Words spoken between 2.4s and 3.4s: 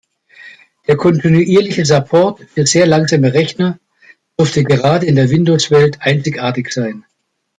für sehr langsame